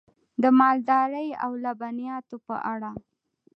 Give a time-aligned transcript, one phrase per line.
[0.41, 2.91] د مالدارۍ او لبنیاتو په اړه: